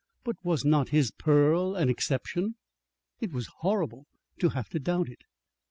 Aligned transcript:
But 0.23 0.35
was 0.43 0.65
not 0.65 0.89
his 0.89 1.11
pearl 1.11 1.75
an 1.75 1.87
exception? 1.87 2.55
It 3.19 3.31
was 3.31 3.51
horrible 3.59 4.07
to 4.39 4.49
have 4.49 4.67
to 4.69 4.79
doubt 4.79 5.09
it. 5.09 5.25